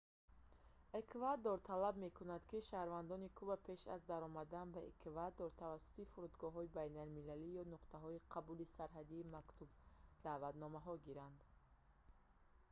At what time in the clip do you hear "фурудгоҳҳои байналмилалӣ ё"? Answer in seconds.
6.11-7.63